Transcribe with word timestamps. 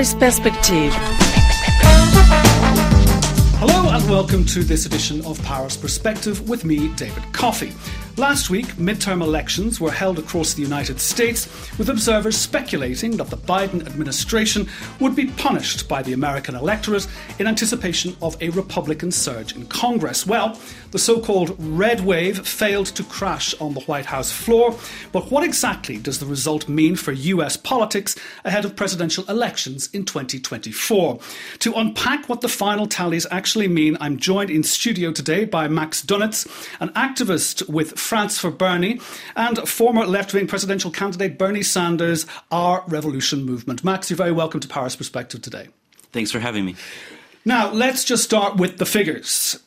Perspective. 0.00 0.94
Hello 3.58 3.90
and 3.94 4.08
welcome 4.08 4.46
to 4.46 4.64
this 4.64 4.86
edition 4.86 5.22
of 5.26 5.38
Paris 5.44 5.76
Perspective 5.76 6.48
with 6.48 6.64
me, 6.64 6.88
David 6.94 7.22
Coffey. 7.34 7.72
Last 8.20 8.50
week, 8.50 8.66
midterm 8.76 9.22
elections 9.22 9.80
were 9.80 9.90
held 9.90 10.18
across 10.18 10.52
the 10.52 10.60
United 10.60 11.00
States, 11.00 11.48
with 11.78 11.88
observers 11.88 12.36
speculating 12.36 13.16
that 13.16 13.30
the 13.30 13.38
Biden 13.38 13.86
administration 13.86 14.68
would 15.00 15.16
be 15.16 15.28
punished 15.28 15.88
by 15.88 16.02
the 16.02 16.12
American 16.12 16.54
electorate 16.54 17.06
in 17.38 17.46
anticipation 17.46 18.14
of 18.20 18.36
a 18.42 18.50
Republican 18.50 19.10
surge 19.10 19.56
in 19.56 19.64
Congress. 19.68 20.26
Well, 20.26 20.60
the 20.90 20.98
so 20.98 21.18
called 21.18 21.56
red 21.58 22.02
wave 22.02 22.46
failed 22.46 22.88
to 22.88 23.04
crash 23.04 23.54
on 23.58 23.72
the 23.72 23.80
White 23.80 24.04
House 24.04 24.30
floor, 24.30 24.76
but 25.12 25.30
what 25.30 25.42
exactly 25.42 25.96
does 25.96 26.18
the 26.18 26.26
result 26.26 26.68
mean 26.68 26.96
for 26.96 27.12
US 27.12 27.56
politics 27.56 28.16
ahead 28.44 28.66
of 28.66 28.76
presidential 28.76 29.24
elections 29.30 29.88
in 29.94 30.04
2024? 30.04 31.20
To 31.60 31.72
unpack 31.72 32.28
what 32.28 32.42
the 32.42 32.48
final 32.48 32.86
tallies 32.86 33.26
actually 33.30 33.68
mean, 33.68 33.96
I'm 33.98 34.18
joined 34.18 34.50
in 34.50 34.62
studio 34.62 35.10
today 35.10 35.46
by 35.46 35.68
Max 35.68 36.02
Dunitz, 36.02 36.46
an 36.80 36.90
activist 36.90 37.66
with 37.66 37.98
France 38.10 38.40
for 38.40 38.50
Bernie, 38.50 39.00
and 39.36 39.56
former 39.68 40.04
left 40.04 40.34
wing 40.34 40.48
presidential 40.48 40.90
candidate 40.90 41.38
Bernie 41.38 41.62
Sanders, 41.62 42.26
Our 42.50 42.82
Revolution 42.88 43.44
Movement. 43.44 43.84
Max, 43.84 44.10
you're 44.10 44.16
very 44.16 44.32
welcome 44.32 44.58
to 44.58 44.66
Paris 44.66 44.96
Perspective 44.96 45.40
today. 45.40 45.68
Thanks 46.10 46.32
for 46.32 46.40
having 46.40 46.64
me. 46.64 46.74
Now, 47.44 47.70
let's 47.70 48.04
just 48.04 48.24
start 48.24 48.56
with 48.56 48.78
the 48.78 48.84
figures. 48.84 49.60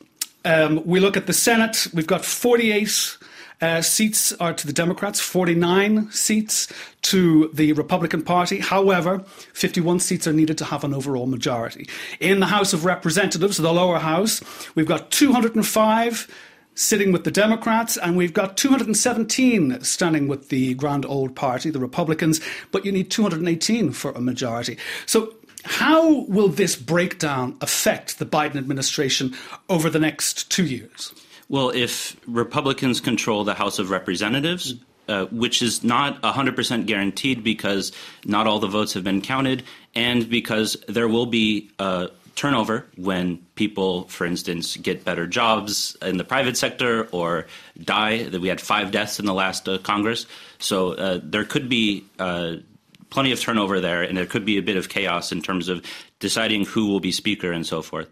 Um, 0.44 0.86
we 0.86 1.00
look 1.00 1.16
at 1.16 1.26
the 1.26 1.32
Senate, 1.32 1.88
we've 1.94 2.06
got 2.06 2.26
48. 2.26 3.18
Uh, 3.62 3.82
seats 3.82 4.34
are 4.34 4.54
to 4.54 4.68
the 4.68 4.74
Democrats, 4.74 5.22
49 5.22 6.12
seats 6.12 6.68
to 7.04 7.50
the 7.54 7.72
Republican 7.72 8.24
Party. 8.24 8.60
However, 8.60 9.20
51 9.54 10.02
seats 10.02 10.28
are 10.28 10.34
needed 10.34 10.58
to 10.58 10.66
have 10.66 10.84
an 10.84 10.94
overall 10.94 11.28
majority. 11.28 11.88
In 12.20 12.42
the 12.42 12.48
House 12.48 12.74
of 12.74 12.84
Representatives, 12.84 13.56
the 13.56 13.74
lower 13.74 14.00
house, 14.00 14.42
we've 14.76 14.86
got 14.86 15.12
205 15.12 16.28
sitting 16.76 17.12
with 17.12 17.24
the 17.24 17.32
Democrats, 17.32 17.98
and 17.98 18.18
we've 18.18 18.34
got 18.34 18.58
217 18.58 19.84
standing 19.84 20.28
with 20.28 20.50
the 20.50 20.74
Grand 20.76 21.06
Old 21.06 21.36
Party, 21.36 21.70
the 21.70 21.80
Republicans, 21.80 22.42
but 22.72 22.86
you 22.86 22.92
need 22.92 23.12
218 23.12 23.92
for 23.92 24.12
a 24.12 24.22
majority. 24.22 24.78
So, 25.06 25.34
how 25.66 26.24
will 26.26 26.50
this 26.50 26.76
breakdown 26.76 27.56
affect 27.62 28.20
the 28.20 28.26
Biden 28.26 28.58
administration 28.58 29.34
over 29.70 29.90
the 29.90 30.00
next 30.00 30.52
two 30.52 30.66
years? 30.66 31.14
Well, 31.48 31.70
if 31.70 32.18
Republicans 32.28 33.00
control 33.00 33.44
the 33.44 33.54
House 33.54 33.80
of 33.80 33.90
Representatives, 33.90 34.76
uh, 35.08 35.26
which 35.26 35.62
is 35.62 35.84
not 35.84 36.22
100% 36.22 36.86
guaranteed 36.86 37.44
because 37.44 37.92
not 38.26 38.48
all 38.48 38.60
the 38.60 38.68
votes 38.68 38.94
have 38.94 39.04
been 39.04 39.22
counted, 39.22 39.64
and 39.96 40.30
because 40.30 40.78
there 40.88 41.08
will 41.08 41.26
be 41.26 41.72
uh, 41.80 42.08
turnover 42.36 42.86
when 42.96 43.38
people, 43.56 44.08
for 44.08 44.26
instance, 44.26 44.78
get 44.78 45.04
better 45.04 45.28
jobs 45.28 45.96
in 46.02 46.18
the 46.18 46.24
private 46.24 46.58
sector 46.58 47.08
or 47.12 47.48
die. 47.82 48.24
That 48.24 48.42
we 48.42 48.48
had 48.48 48.62
five 48.62 48.92
deaths 48.92 49.20
in 49.20 49.26
the 49.26 49.34
last 49.34 49.68
uh, 49.68 49.78
Congress, 49.78 50.26
so 50.60 50.94
uh, 50.94 51.20
there 51.24 51.46
could 51.46 51.70
be 51.70 52.06
uh, 52.20 52.56
plenty 53.10 53.32
of 53.32 53.40
turnover 53.40 53.80
there, 53.80 54.02
and 54.02 54.18
there 54.18 54.26
could 54.26 54.46
be 54.46 54.58
a 54.58 54.62
bit 54.62 54.78
of 54.78 54.90
chaos 54.90 55.32
in 55.32 55.42
terms 55.42 55.70
of 55.70 55.86
deciding 56.20 56.66
who 56.66 56.88
will 56.88 57.00
be 57.00 57.12
speaker 57.12 57.52
and 57.52 57.66
so 57.66 57.82
forth. 57.82 58.10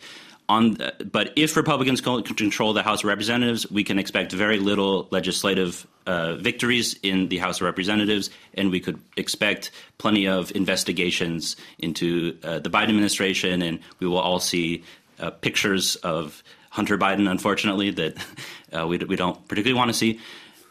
On, 0.52 0.76
but 1.10 1.32
if 1.38 1.56
Republicans 1.56 2.02
control 2.02 2.74
the 2.74 2.84
House 2.84 3.04
of 3.04 3.06
Representatives, 3.06 3.72
we 3.72 3.86
can 3.86 3.98
expect 3.98 4.34
very 4.34 4.60
little 4.60 5.08
legislative 5.10 5.88
uh, 6.06 6.36
victories 6.36 7.00
in 7.04 7.30
the 7.30 7.38
House 7.38 7.62
of 7.62 7.62
Representatives, 7.62 8.30
and 8.54 8.70
we 8.70 8.82
could 8.82 9.00
expect 9.16 9.72
plenty 9.98 10.28
of 10.28 10.54
investigations 10.54 11.56
into 11.80 12.38
uh, 12.44 12.60
the 12.60 12.70
Biden 12.70 12.90
administration, 12.90 13.62
and 13.62 13.80
we 14.00 14.08
will 14.08 14.18
all 14.18 14.42
see 14.42 14.84
uh, 15.22 15.30
pictures 15.30 15.96
of 16.04 16.44
Hunter 16.70 16.98
Biden, 16.98 17.32
unfortunately, 17.32 17.92
that 17.92 18.18
uh, 18.74 18.86
we, 18.86 18.98
we 18.98 19.16
don't 19.16 19.48
particularly 19.48 19.78
want 19.78 19.88
to 19.90 19.94
see. 19.94 20.20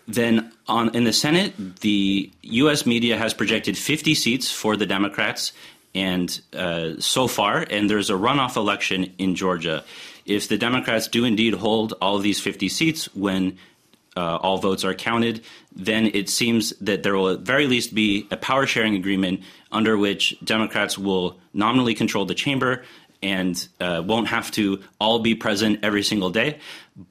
Then 0.06 0.52
on, 0.68 0.94
in 0.94 1.04
the 1.04 1.12
Senate, 1.14 1.54
the 1.80 2.30
U.S. 2.42 2.84
media 2.84 3.16
has 3.16 3.32
projected 3.32 3.78
50 3.78 4.14
seats 4.14 4.50
for 4.50 4.76
the 4.76 4.84
Democrats 4.84 5.54
and 5.94 6.40
uh, 6.52 6.92
so 6.98 7.26
far, 7.26 7.66
and 7.68 7.90
there's 7.90 8.10
a 8.10 8.14
runoff 8.14 8.56
election 8.56 9.12
in 9.18 9.34
Georgia. 9.34 9.84
If 10.24 10.48
the 10.48 10.58
Democrats 10.58 11.08
do 11.08 11.24
indeed 11.24 11.54
hold 11.54 11.94
all 12.00 12.16
of 12.16 12.22
these 12.22 12.40
50 12.40 12.68
seats 12.68 13.14
when 13.14 13.58
uh, 14.16 14.36
all 14.36 14.58
votes 14.58 14.84
are 14.84 14.94
counted, 14.94 15.42
then 15.74 16.06
it 16.06 16.28
seems 16.28 16.70
that 16.80 17.02
there 17.02 17.16
will 17.16 17.30
at 17.30 17.40
very 17.40 17.66
least 17.66 17.94
be 17.94 18.26
a 18.30 18.36
power 18.36 18.66
sharing 18.66 18.94
agreement 18.94 19.40
under 19.72 19.96
which 19.96 20.36
Democrats 20.42 20.98
will 20.98 21.38
nominally 21.52 21.94
control 21.94 22.24
the 22.24 22.34
chamber 22.34 22.84
and 23.22 23.68
uh, 23.80 24.02
won't 24.04 24.28
have 24.28 24.50
to 24.50 24.82
all 24.98 25.18
be 25.18 25.34
present 25.34 25.80
every 25.82 26.02
single 26.02 26.30
day. 26.30 26.58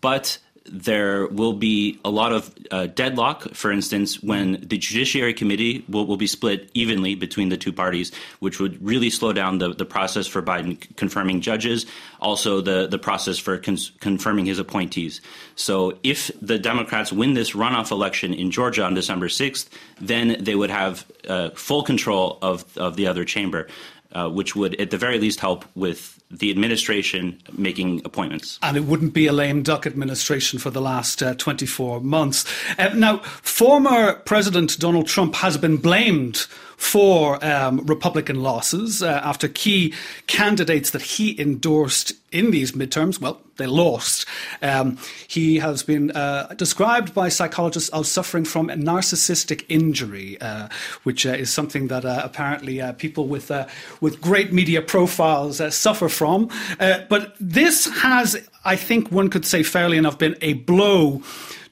But 0.01 0.39
there 0.71 1.27
will 1.27 1.53
be 1.53 1.99
a 2.05 2.09
lot 2.09 2.31
of 2.31 2.53
uh, 2.71 2.87
deadlock, 2.87 3.53
for 3.53 3.71
instance, 3.71 4.21
when 4.21 4.53
the 4.61 4.77
Judiciary 4.77 5.33
Committee 5.33 5.83
will, 5.89 6.05
will, 6.05 6.17
be 6.17 6.27
split 6.27 6.69
evenly 6.73 7.15
between 7.15 7.49
the 7.49 7.57
two 7.57 7.73
parties, 7.73 8.11
which 8.39 8.59
would 8.59 8.81
really 8.83 9.09
slow 9.09 9.33
down 9.33 9.57
the, 9.57 9.73
the 9.73 9.85
process 9.85 10.27
for 10.27 10.41
Biden 10.41 10.79
confirming 10.95 11.41
judges, 11.41 11.85
also 12.19 12.61
the, 12.61 12.87
the 12.87 12.99
process 12.99 13.39
for 13.39 13.57
cons- 13.57 13.91
confirming 13.99 14.45
his 14.45 14.59
appointees. 14.59 15.21
So 15.55 15.97
if 16.03 16.31
the 16.41 16.59
Democrats 16.59 17.11
win 17.11 17.33
this 17.33 17.51
runoff 17.51 17.91
election 17.91 18.33
in 18.33 18.51
Georgia 18.51 18.83
on 18.83 18.93
December 18.93 19.27
6th, 19.27 19.67
then 19.99 20.37
they 20.39 20.55
would 20.55 20.69
have 20.69 21.05
uh, 21.27 21.49
full 21.51 21.83
control 21.83 22.37
of, 22.41 22.77
of 22.77 22.95
the 22.95 23.07
other 23.07 23.25
chamber 23.25 23.67
uh, 24.11 24.29
which 24.29 24.55
would, 24.55 24.79
at 24.81 24.91
the 24.91 24.97
very 24.97 25.19
least, 25.19 25.39
help 25.39 25.65
with 25.75 26.18
the 26.31 26.51
administration 26.51 27.41
making 27.57 28.01
appointments. 28.05 28.59
And 28.61 28.77
it 28.77 28.83
wouldn't 28.83 29.13
be 29.13 29.27
a 29.27 29.33
lame 29.33 29.63
duck 29.63 29.87
administration 29.87 30.59
for 30.59 30.69
the 30.69 30.81
last 30.81 31.23
uh, 31.23 31.33
24 31.35 32.01
months. 32.01 32.45
Uh, 32.77 32.89
now, 32.89 33.17
former 33.17 34.13
President 34.13 34.77
Donald 34.79 35.07
Trump 35.07 35.35
has 35.35 35.57
been 35.57 35.77
blamed 35.77 36.45
for 36.79 37.43
um, 37.45 37.85
Republican 37.85 38.41
losses 38.41 39.03
uh, 39.03 39.19
after 39.21 39.49
key 39.49 39.93
candidates 40.27 40.91
that 40.91 41.01
he 41.01 41.39
endorsed 41.39 42.13
in 42.31 42.51
these 42.51 42.71
midterms, 42.71 43.19
well, 43.19 43.41
they 43.57 43.67
lost. 43.67 44.25
Um, 44.61 44.97
he 45.27 45.57
has 45.57 45.83
been 45.83 46.11
uh, 46.11 46.53
described 46.55 47.13
by 47.13 47.27
psychologists 47.27 47.89
as 47.89 48.07
suffering 48.07 48.45
from 48.45 48.69
a 48.69 48.75
narcissistic 48.75 49.65
injury, 49.67 50.39
uh, 50.39 50.69
which 51.03 51.25
uh, 51.25 51.31
is 51.31 51.51
something 51.51 51.89
that 51.89 52.05
uh, 52.05 52.21
apparently 52.23 52.79
uh, 52.79 52.93
people 52.93 53.27
with 53.27 53.51
with 53.99 54.21
great 54.21 54.53
media 54.53 54.81
profiles 54.81 55.61
suffer 55.75 56.07
from. 56.07 56.49
but 56.79 57.35
this 57.41 57.87
has, 57.99 58.47
I 58.63 58.77
think, 58.77 59.11
one 59.11 59.29
could 59.29 59.45
say 59.45 59.63
fairly 59.63 59.97
enough, 59.97 60.17
been 60.17 60.37
a 60.41 60.53
blow 60.53 61.21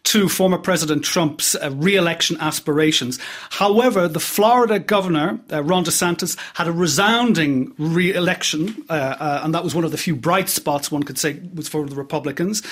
to 0.07 0.29
former 0.29 0.57
President 0.57 1.03
Trump's 1.03 1.53
uh, 1.53 1.69
re-election 1.73 2.37
aspirations. 2.39 3.19
However, 3.49 4.07
the 4.07 4.21
Florida 4.21 4.79
governor, 4.79 5.37
uh, 5.51 5.61
Ron 5.61 5.83
DeSantis, 5.83 6.37
had 6.53 6.65
a 6.65 6.71
resounding 6.71 7.73
re-election, 7.77 8.85
uh, 8.89 8.93
uh, 8.93 9.41
and 9.43 9.53
that 9.53 9.65
was 9.65 9.75
one 9.75 9.83
of 9.83 9.91
the 9.91 9.97
few 9.97 10.15
bright 10.15 10.47
spots 10.47 10.89
one 10.89 11.03
could 11.03 11.17
say 11.17 11.41
was 11.53 11.67
for 11.67 11.85
the 11.85 11.95
Republicans. 11.95 12.63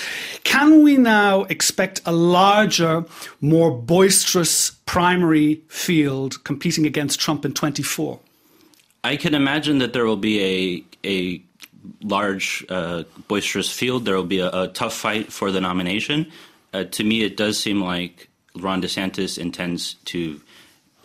Can 0.45 0.81
we 0.81 0.95
now 0.95 1.43
expect 1.43 1.99
a 2.05 2.13
larger, 2.13 3.03
more 3.41 3.69
boisterous 3.69 4.71
primary 4.85 5.55
field 5.67 6.41
competing 6.45 6.85
against 6.85 7.19
Trump 7.19 7.43
in 7.43 7.53
24? 7.53 8.17
I 9.03 9.17
can 9.17 9.35
imagine 9.35 9.79
that 9.79 9.91
there 9.91 10.05
will 10.05 10.15
be 10.15 10.41
a 10.41 10.83
a 11.05 11.43
large, 12.01 12.65
uh, 12.69 13.03
boisterous 13.27 13.69
field. 13.69 14.05
There 14.05 14.15
will 14.15 14.23
be 14.23 14.39
a, 14.39 14.49
a 14.49 14.67
tough 14.69 14.93
fight 14.93 15.33
for 15.33 15.51
the 15.51 15.59
nomination 15.59 16.31
uh, 16.75 16.83
to 16.83 17.03
me, 17.03 17.23
it 17.23 17.37
does 17.37 17.57
seem 17.57 17.81
like 17.81 18.29
Ron 18.55 18.81
DeSantis 18.81 19.37
intends 19.37 19.93
to 20.05 20.41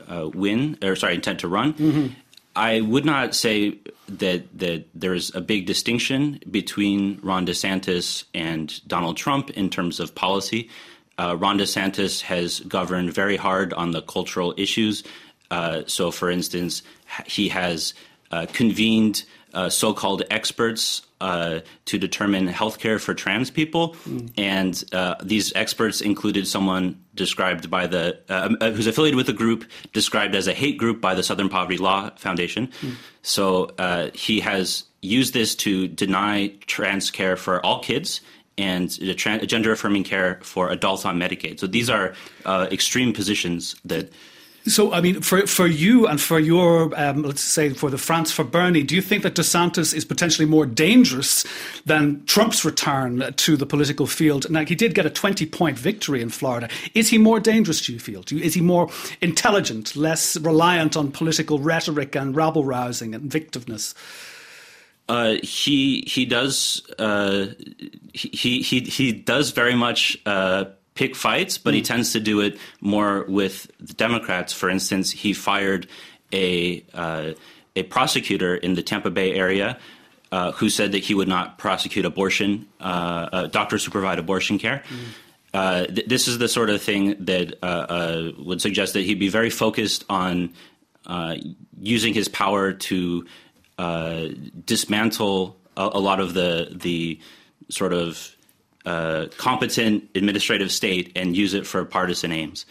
uh, 0.08 0.28
win, 0.34 0.76
or 0.82 0.96
sorry, 0.96 1.14
intend 1.14 1.38
to 1.40 1.48
run. 1.48 1.74
Mm-hmm. 1.74 2.06
I 2.56 2.80
would 2.80 3.04
not 3.04 3.34
say 3.34 3.78
that 4.08 4.58
that 4.58 4.86
there's 4.94 5.32
a 5.34 5.40
big 5.40 5.66
distinction 5.66 6.40
between 6.50 7.20
Ron 7.22 7.46
DeSantis 7.46 8.24
and 8.34 8.66
Donald 8.88 9.16
Trump 9.16 9.50
in 9.50 9.70
terms 9.70 10.00
of 10.00 10.14
policy. 10.14 10.68
Uh, 11.16 11.36
Ron 11.36 11.58
DeSantis 11.58 12.22
has 12.22 12.60
governed 12.60 13.12
very 13.12 13.36
hard 13.36 13.72
on 13.74 13.92
the 13.92 14.02
cultural 14.02 14.54
issues. 14.56 15.04
Uh, 15.50 15.82
so, 15.86 16.10
for 16.10 16.30
instance, 16.30 16.82
he 17.26 17.48
has 17.50 17.94
uh, 18.32 18.46
convened 18.52 19.24
uh, 19.54 19.68
so-called 19.68 20.22
experts 20.30 21.02
uh, 21.20 21.60
to 21.84 21.98
determine 21.98 22.48
healthcare 22.48 23.00
for 23.00 23.14
trans 23.14 23.50
people, 23.50 23.94
mm. 24.06 24.30
and 24.38 24.84
uh, 24.92 25.14
these 25.22 25.52
experts 25.54 26.00
included 26.00 26.46
someone 26.46 27.02
described 27.14 27.70
by 27.70 27.86
the 27.86 28.18
uh, 28.28 28.54
uh, 28.60 28.70
who's 28.70 28.86
affiliated 28.86 29.16
with 29.16 29.28
a 29.28 29.32
group 29.32 29.64
described 29.92 30.34
as 30.34 30.46
a 30.46 30.54
hate 30.54 30.78
group 30.78 31.00
by 31.00 31.14
the 31.14 31.22
Southern 31.22 31.48
Poverty 31.48 31.78
Law 31.78 32.10
Foundation. 32.16 32.68
Mm. 32.80 32.94
So 33.22 33.70
uh, 33.78 34.10
he 34.14 34.40
has 34.40 34.84
used 35.02 35.34
this 35.34 35.54
to 35.56 35.88
deny 35.88 36.48
trans 36.66 37.10
care 37.10 37.36
for 37.36 37.64
all 37.64 37.80
kids 37.80 38.20
and 38.58 38.90
gender 38.90 39.72
affirming 39.72 40.04
care 40.04 40.38
for 40.42 40.70
adults 40.70 41.06
on 41.06 41.18
Medicaid. 41.18 41.58
So 41.58 41.66
these 41.66 41.88
are 41.88 42.14
extreme 42.46 43.14
positions 43.14 43.76
that 43.86 44.12
So, 44.66 44.92
I 44.92 45.00
mean, 45.00 45.22
for 45.22 45.46
for 45.46 45.66
you 45.66 46.06
and 46.06 46.20
for 46.20 46.38
your, 46.38 46.92
um, 46.94 47.22
let's 47.22 47.40
say, 47.40 47.70
for 47.70 47.88
the 47.88 47.96
France 47.96 48.30
for 48.30 48.44
Bernie, 48.44 48.82
do 48.82 48.94
you 48.94 49.00
think 49.00 49.22
that 49.22 49.34
DeSantis 49.34 49.94
is 49.94 50.04
potentially 50.04 50.46
more 50.46 50.66
dangerous 50.66 51.46
than 51.86 52.22
Trump's 52.26 52.62
return 52.62 53.32
to 53.36 53.56
the 53.56 53.64
political 53.64 54.06
field? 54.06 54.50
Now, 54.50 54.64
he 54.66 54.74
did 54.74 54.94
get 54.94 55.06
a 55.06 55.10
twenty-point 55.10 55.78
victory 55.78 56.20
in 56.20 56.28
Florida. 56.28 56.68
Is 56.94 57.08
he 57.08 57.16
more 57.16 57.40
dangerous? 57.40 57.80
Do 57.80 57.92
you 57.94 57.98
feel? 57.98 58.22
Do 58.22 58.36
you, 58.36 58.44
is 58.44 58.52
he 58.52 58.60
more 58.60 58.90
intelligent, 59.22 59.96
less 59.96 60.36
reliant 60.36 60.94
on 60.94 61.10
political 61.10 61.58
rhetoric 61.58 62.14
and 62.14 62.36
rabble 62.36 62.64
rousing 62.64 63.14
and 63.14 63.32
victiveness? 63.32 63.94
Uh, 65.08 65.36
he 65.42 66.04
he 66.06 66.26
does 66.26 66.82
uh, 66.98 67.46
he 68.12 68.60
he 68.60 68.80
he 68.80 69.12
does 69.12 69.50
very 69.52 69.74
much 69.74 70.18
uh, 70.26 70.66
pick 70.94 71.16
fights, 71.16 71.58
but 71.58 71.72
mm. 71.72 71.78
he 71.78 71.82
tends 71.82 72.12
to 72.12 72.20
do 72.20 72.40
it 72.40 72.58
more 72.80 73.24
with 73.28 73.70
the 73.78 73.94
Democrats. 73.94 74.52
For 74.52 74.68
instance, 74.68 75.10
he 75.10 75.32
fired 75.32 75.86
a 76.32 76.84
uh, 76.94 77.32
a 77.76 77.82
prosecutor 77.84 78.56
in 78.56 78.74
the 78.74 78.82
Tampa 78.82 79.10
Bay 79.10 79.32
area 79.34 79.78
uh, 80.32 80.52
who 80.52 80.68
said 80.68 80.92
that 80.92 80.98
he 80.98 81.14
would 81.14 81.28
not 81.28 81.58
prosecute 81.58 82.04
abortion, 82.04 82.66
uh, 82.80 83.28
uh 83.32 83.46
doctors 83.46 83.84
who 83.84 83.90
provide 83.90 84.18
abortion 84.18 84.58
care. 84.58 84.82
Mm. 85.52 85.94
Th- 85.94 86.06
this 86.06 86.28
is 86.28 86.38
the 86.38 86.48
sort 86.48 86.70
of 86.70 86.82
thing 86.82 87.16
that 87.24 87.54
uh, 87.62 87.66
uh, 87.66 88.32
would 88.38 88.60
suggest 88.60 88.94
that 88.94 89.02
he'd 89.02 89.18
be 89.18 89.28
very 89.28 89.50
focused 89.50 90.04
on 90.08 90.52
using 91.80 92.14
his 92.14 92.28
power 92.28 92.72
to 92.72 93.26
dismantle 94.66 95.56
a-, 95.76 95.90
a 95.94 96.00
lot 96.00 96.20
of 96.20 96.34
the 96.34 96.68
the 96.70 97.18
sort 97.68 97.92
of 97.92 98.36
competent 99.36 100.08
administrative 100.14 100.72
state 100.72 101.12
and 101.16 101.36
use 101.36 101.54
it 101.54 101.66
for 101.66 101.84
partisan 101.84 102.32
aims. 102.32 102.66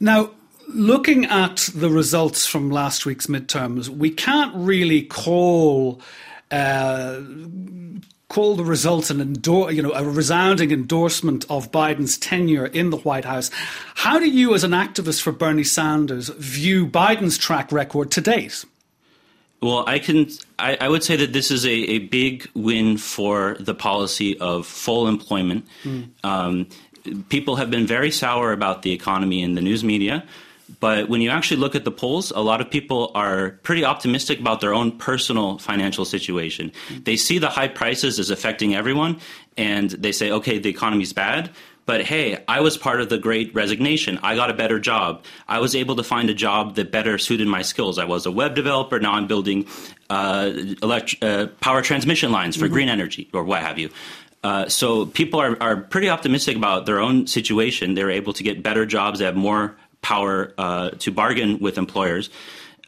Now, 0.00 0.30
looking 0.68 1.24
at 1.26 1.68
the 1.74 1.90
results 1.90 2.46
from 2.46 2.70
last 2.70 3.06
week's 3.06 3.26
midterms, 3.26 3.88
we 3.88 4.10
can't 4.10 4.54
really 4.54 5.02
call. 5.02 6.00
Uh, 6.50 7.20
call 8.28 8.56
the 8.56 8.64
results 8.64 9.10
an 9.10 9.20
endor- 9.20 9.70
you 9.70 9.82
know 9.82 9.92
a 9.92 10.04
resounding 10.04 10.70
endorsement 10.70 11.44
of 11.48 11.70
Biden's 11.70 12.18
tenure 12.18 12.66
in 12.66 12.90
the 12.90 12.96
White 12.98 13.24
House. 13.24 13.50
How 13.94 14.18
do 14.18 14.28
you, 14.28 14.54
as 14.54 14.64
an 14.64 14.72
activist 14.72 15.22
for 15.22 15.32
Bernie 15.32 15.64
Sanders, 15.64 16.28
view 16.28 16.86
Biden's 16.86 17.38
track 17.38 17.72
record 17.72 18.10
to 18.12 18.20
date? 18.20 18.64
Well, 19.60 19.84
I 19.86 19.98
can. 19.98 20.28
I, 20.58 20.76
I, 20.80 20.88
would 20.88 21.02
say 21.02 21.16
that 21.16 21.32
this 21.32 21.50
is 21.50 21.64
a, 21.64 21.70
a, 21.70 21.98
big 21.98 22.48
win 22.54 22.98
for 22.98 23.56
the 23.58 23.74
policy 23.74 24.38
of 24.38 24.66
full 24.66 25.08
employment. 25.08 25.66
Mm. 25.82 26.08
Um, 26.22 26.66
people 27.30 27.56
have 27.56 27.70
been 27.70 27.86
very 27.86 28.10
sour 28.10 28.52
about 28.52 28.82
the 28.82 28.92
economy 28.92 29.42
in 29.42 29.54
the 29.54 29.62
news 29.62 29.82
media, 29.82 30.24
but 30.78 31.08
when 31.08 31.22
you 31.22 31.30
actually 31.30 31.56
look 31.56 31.74
at 31.74 31.84
the 31.84 31.90
polls, 31.90 32.32
a 32.32 32.40
lot 32.40 32.60
of 32.60 32.70
people 32.70 33.12
are 33.14 33.52
pretty 33.62 33.84
optimistic 33.84 34.40
about 34.40 34.60
their 34.60 34.74
own 34.74 34.92
personal 34.98 35.58
financial 35.58 36.04
situation. 36.04 36.70
Mm. 36.88 37.04
They 37.04 37.16
see 37.16 37.38
the 37.38 37.48
high 37.48 37.68
prices 37.68 38.18
as 38.18 38.30
affecting 38.30 38.74
everyone, 38.74 39.20
and 39.56 39.90
they 39.90 40.12
say, 40.12 40.30
"Okay, 40.30 40.58
the 40.58 40.68
economy's 40.68 41.14
bad." 41.14 41.50
But 41.86 42.04
hey, 42.04 42.42
I 42.48 42.60
was 42.60 42.76
part 42.76 43.00
of 43.00 43.08
the 43.08 43.16
great 43.16 43.54
resignation. 43.54 44.18
I 44.22 44.34
got 44.34 44.50
a 44.50 44.54
better 44.54 44.80
job. 44.80 45.24
I 45.46 45.60
was 45.60 45.76
able 45.76 45.96
to 45.96 46.02
find 46.02 46.28
a 46.28 46.34
job 46.34 46.74
that 46.74 46.90
better 46.90 47.16
suited 47.16 47.46
my 47.46 47.62
skills. 47.62 47.98
I 47.98 48.04
was 48.04 48.26
a 48.26 48.30
web 48.32 48.56
developer. 48.56 48.98
Now 48.98 49.12
I'm 49.12 49.28
building 49.28 49.66
uh, 50.10 50.50
elect- 50.82 51.22
uh, 51.22 51.46
power 51.60 51.82
transmission 51.82 52.32
lines 52.32 52.56
for 52.56 52.64
mm-hmm. 52.64 52.74
green 52.74 52.88
energy 52.88 53.30
or 53.32 53.44
what 53.44 53.62
have 53.62 53.78
you. 53.78 53.90
Uh, 54.42 54.68
so 54.68 55.06
people 55.06 55.40
are, 55.40 55.56
are 55.62 55.76
pretty 55.76 56.08
optimistic 56.08 56.56
about 56.56 56.86
their 56.86 57.00
own 57.00 57.26
situation. 57.26 57.94
They're 57.94 58.10
able 58.10 58.32
to 58.34 58.42
get 58.42 58.62
better 58.62 58.84
jobs. 58.84 59.20
They 59.20 59.24
have 59.24 59.36
more 59.36 59.76
power 60.02 60.54
uh, 60.58 60.90
to 60.90 61.10
bargain 61.10 61.58
with 61.58 61.78
employers. 61.78 62.30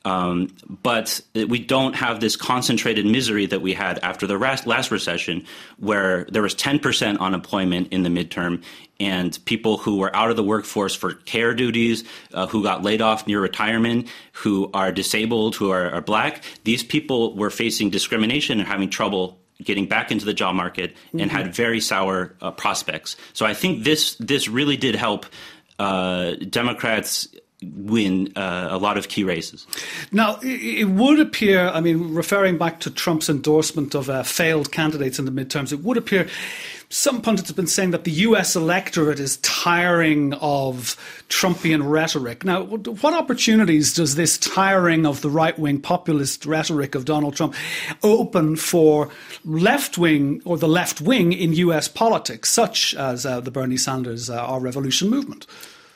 Um, 0.05 0.55
but 0.69 1.21
we 1.35 1.59
don't 1.59 1.95
have 1.95 2.21
this 2.21 2.37
concentrated 2.37 3.05
misery 3.05 3.47
that 3.47 3.61
we 3.61 3.75
had 3.75 3.99
after 3.99 4.27
the 4.27 4.39
last 4.39 4.91
recession, 4.91 5.45
where 5.79 6.25
there 6.31 6.43
was 6.43 6.55
10% 6.55 7.19
unemployment 7.19 7.93
in 7.93 8.05
the 8.05 8.09
midterm, 8.09 8.63
and 9.01 9.39
people 9.45 9.77
who 9.77 9.99
were 9.99 10.15
out 10.15 10.31
of 10.31 10.37
the 10.37 10.43
workforce 10.43 10.95
for 10.95 11.15
care 11.15 11.55
duties, 11.55 12.05
uh, 12.33 12.47
who 12.47 12.63
got 12.63 12.83
laid 12.83 13.01
off 13.01 13.27
near 13.27 13.41
retirement, 13.41 14.09
who 14.33 14.71
are 14.73 14.93
disabled, 14.93 15.57
who 15.57 15.71
are, 15.71 15.91
are 15.91 16.01
black, 16.01 16.43
these 16.65 16.83
people 16.83 17.37
were 17.37 17.51
facing 17.51 17.91
discrimination 17.91 18.59
and 18.59 18.69
having 18.69 18.91
trouble 18.91 19.39
getting 19.63 19.87
back 19.87 20.13
into 20.13 20.25
the 20.25 20.35
job 20.35 20.55
market 20.55 20.97
and 21.13 21.23
mm-hmm. 21.23 21.31
had 21.31 21.55
very 21.55 21.81
sour 21.81 22.35
uh, 22.41 22.51
prospects. 22.51 23.17
So 23.33 23.45
I 23.45 23.55
think 23.55 23.85
this 23.85 24.15
this 24.17 24.49
really 24.49 24.77
did 24.77 24.95
help 24.95 25.27
uh, 25.79 26.33
Democrats 26.49 27.29
win 27.63 28.33
uh, 28.37 28.69
a 28.71 28.79
lot 28.79 28.97
of 28.97 29.09
key 29.09 29.25
races. 29.25 29.67
Now, 30.13 30.39
it 30.43 30.89
would 30.89 31.19
appear, 31.19 31.69
I 31.69 31.81
mean, 31.81 32.15
referring 32.15 32.57
back 32.57 32.79
to 32.81 32.91
Trump's 32.91 33.29
endorsement 33.29 33.95
of 33.95 34.09
uh, 34.09 34.23
failed 34.23 34.71
candidates 34.71 35.19
in 35.19 35.25
the 35.25 35.33
midterms, 35.33 35.73
it 35.73 35.81
would 35.83 35.97
appear 35.97 36.29
some 36.91 37.21
pundits 37.21 37.49
have 37.49 37.57
been 37.57 37.67
saying 37.67 37.91
that 37.91 38.05
the 38.05 38.11
US 38.11 38.57
electorate 38.57 39.21
is 39.21 39.37
tiring 39.39 40.33
of 40.35 40.97
Trumpian 41.29 41.89
rhetoric. 41.89 42.45
Now, 42.45 42.63
what 42.63 43.13
opportunities 43.13 43.93
does 43.93 44.15
this 44.15 44.39
tiring 44.39 45.05
of 45.05 45.21
the 45.21 45.29
right 45.29 45.59
wing 45.59 45.81
populist 45.81 46.47
rhetoric 46.47 46.95
of 46.95 47.05
Donald 47.05 47.37
Trump 47.37 47.55
open 48.03 48.57
for 48.57 49.11
left 49.45 49.99
wing 49.99 50.41
or 50.45 50.57
the 50.57 50.69
left 50.69 51.01
wing 51.01 51.33
in 51.33 51.53
US 51.55 51.89
politics, 51.89 52.49
such 52.49 52.95
as 52.95 53.27
uh, 53.27 53.41
the 53.41 53.51
Bernie 53.51 53.77
Sanders 53.77 54.31
uh, 54.31 54.37
Our 54.37 54.61
Revolution 54.61 55.11
movement? 55.11 55.47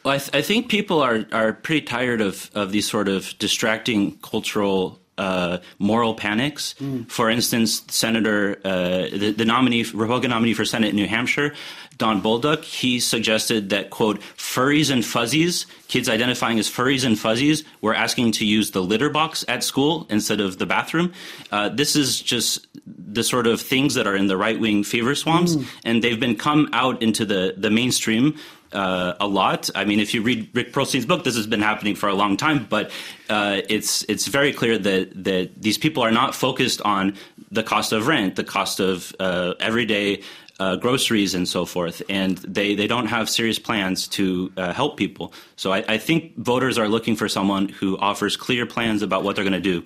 Well, 0.04 0.14
I, 0.14 0.18
th- 0.18 0.30
I, 0.34 0.42
think 0.42 0.68
people 0.68 1.00
are, 1.00 1.24
are 1.32 1.52
pretty 1.52 1.86
tired 1.86 2.20
of, 2.20 2.50
of 2.54 2.72
these 2.72 2.88
sort 2.90 3.08
of 3.08 3.38
distracting 3.38 4.18
cultural 4.18 5.00
uh, 5.18 5.58
moral 5.78 6.14
panics. 6.14 6.74
Mm. 6.80 7.08
For 7.10 7.30
instance, 7.30 7.82
Senator, 7.88 8.58
uh, 8.64 9.08
the, 9.12 9.34
the, 9.36 9.44
nominee, 9.44 9.84
Republican 9.94 10.30
nominee 10.30 10.54
for 10.54 10.64
Senate 10.64 10.90
in 10.90 10.96
New 10.96 11.06
Hampshire, 11.06 11.54
Don 11.98 12.22
Bolduc, 12.22 12.64
he 12.64 12.98
suggested 12.98 13.70
that, 13.70 13.90
quote, 13.90 14.20
furries 14.36 14.90
and 14.90 15.04
fuzzies, 15.04 15.66
kids 15.88 16.08
identifying 16.08 16.58
as 16.58 16.68
furries 16.68 17.04
and 17.04 17.18
fuzzies, 17.18 17.62
were 17.82 17.94
asking 17.94 18.32
to 18.32 18.46
use 18.46 18.70
the 18.70 18.82
litter 18.82 19.10
box 19.10 19.44
at 19.46 19.62
school 19.62 20.06
instead 20.10 20.40
of 20.40 20.58
the 20.58 20.66
bathroom. 20.66 21.12
Uh, 21.52 21.68
this 21.68 21.94
is 21.94 22.20
just 22.20 22.66
the 22.86 23.22
sort 23.22 23.46
of 23.46 23.60
things 23.60 23.94
that 23.94 24.06
are 24.06 24.16
in 24.16 24.26
the 24.26 24.36
right 24.36 24.58
wing 24.58 24.82
fever 24.82 25.14
swamps, 25.14 25.54
mm. 25.54 25.66
and 25.84 26.02
they've 26.02 26.18
been 26.18 26.36
come 26.36 26.68
out 26.72 27.02
into 27.02 27.24
the, 27.24 27.54
the 27.56 27.70
mainstream 27.70 28.36
uh, 28.72 29.14
a 29.20 29.26
lot. 29.26 29.70
I 29.74 29.84
mean, 29.84 30.00
if 30.00 30.14
you 30.14 30.22
read 30.22 30.48
Rick 30.54 30.72
Perlstein's 30.72 31.06
book, 31.06 31.24
this 31.24 31.36
has 31.36 31.46
been 31.46 31.60
happening 31.60 31.94
for 31.94 32.08
a 32.08 32.14
long 32.14 32.36
time, 32.36 32.66
but 32.68 32.90
uh, 33.28 33.60
it's 33.68 34.02
it's 34.04 34.26
very 34.26 34.52
clear 34.52 34.78
that 34.78 35.24
that 35.24 35.60
these 35.60 35.78
people 35.78 36.02
are 36.02 36.10
not 36.10 36.34
focused 36.34 36.80
on 36.82 37.16
the 37.50 37.62
cost 37.62 37.92
of 37.92 38.06
rent, 38.06 38.36
the 38.36 38.44
cost 38.44 38.80
of 38.80 39.14
uh, 39.20 39.54
everyday 39.60 40.22
uh, 40.62 40.76
groceries 40.76 41.34
and 41.34 41.48
so 41.48 41.64
forth, 41.64 42.02
and 42.08 42.38
they, 42.38 42.74
they 42.74 42.86
don't 42.86 43.06
have 43.06 43.28
serious 43.28 43.58
plans 43.58 44.06
to 44.06 44.52
uh, 44.56 44.72
help 44.72 44.96
people. 44.96 45.32
So 45.56 45.72
I, 45.72 45.84
I, 45.88 45.98
think 45.98 46.36
voters 46.36 46.78
are 46.78 46.88
looking 46.88 47.16
for 47.16 47.28
someone 47.28 47.68
who 47.68 47.98
offers 47.98 48.36
clear 48.36 48.64
plans 48.64 49.02
about 49.02 49.24
what 49.24 49.34
they're 49.34 49.44
going 49.44 49.60
to 49.60 49.60
do. 49.60 49.84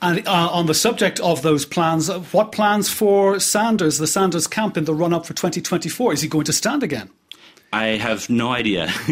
And 0.00 0.26
uh, 0.26 0.48
on 0.50 0.66
the 0.66 0.74
subject 0.74 1.20
of 1.20 1.42
those 1.42 1.66
plans, 1.66 2.08
what 2.32 2.52
plans 2.52 2.88
for 2.88 3.38
Sanders, 3.40 3.98
the 3.98 4.06
Sanders 4.06 4.46
camp 4.46 4.76
in 4.76 4.84
the 4.84 4.94
run 4.94 5.12
up 5.12 5.26
for 5.26 5.34
2024? 5.34 6.12
Is 6.14 6.22
he 6.22 6.28
going 6.28 6.44
to 6.44 6.52
stand 6.52 6.82
again? 6.82 7.10
I 7.74 7.96
have 7.96 8.30
no 8.30 8.52
idea. 8.52 8.92